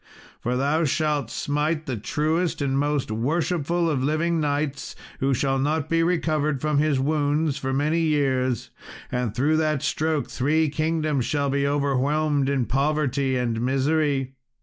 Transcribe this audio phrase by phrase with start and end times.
[0.41, 5.89] For thou shalt smite the truest and most worshipful of living knights, who shall not
[5.89, 8.71] be recovered from his wounds for many years,
[9.11, 14.33] and through that stroke three kingdoms shall be overwhelmed in poverty and misery."